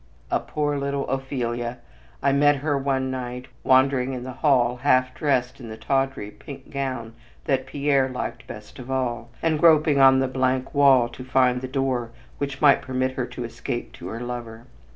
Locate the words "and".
9.43-9.59